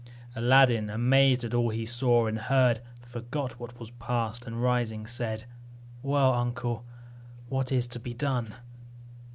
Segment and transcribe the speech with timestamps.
[0.35, 5.43] Aladdin, amazed at all he saw and heard, forgot what was past, and rising said,
[6.01, 6.83] "Well, uncle,
[7.49, 8.55] what is to be done?